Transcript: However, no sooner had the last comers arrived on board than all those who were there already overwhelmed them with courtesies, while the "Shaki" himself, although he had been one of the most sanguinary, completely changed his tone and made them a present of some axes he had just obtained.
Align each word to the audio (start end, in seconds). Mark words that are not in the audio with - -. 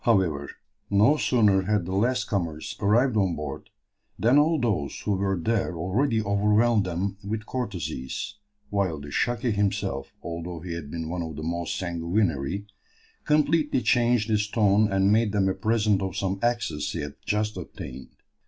However, 0.05 0.49
no 0.89 1.15
sooner 1.15 1.61
had 1.61 1.85
the 1.85 1.93
last 1.93 2.23
comers 2.27 2.75
arrived 2.79 3.15
on 3.15 3.35
board 3.35 3.69
than 4.17 4.39
all 4.39 4.59
those 4.59 4.99
who 5.01 5.11
were 5.11 5.37
there 5.39 5.77
already 5.77 6.23
overwhelmed 6.23 6.85
them 6.85 7.17
with 7.23 7.45
courtesies, 7.45 8.37
while 8.71 8.99
the 8.99 9.11
"Shaki" 9.11 9.51
himself, 9.53 10.11
although 10.23 10.61
he 10.61 10.73
had 10.73 10.89
been 10.89 11.07
one 11.07 11.21
of 11.21 11.35
the 11.35 11.43
most 11.43 11.75
sanguinary, 11.75 12.65
completely 13.25 13.81
changed 13.81 14.29
his 14.29 14.47
tone 14.49 14.91
and 14.91 15.11
made 15.13 15.33
them 15.33 15.47
a 15.47 15.53
present 15.53 16.01
of 16.01 16.17
some 16.17 16.39
axes 16.41 16.89
he 16.93 17.01
had 17.01 17.13
just 17.23 17.55
obtained. 17.55 18.09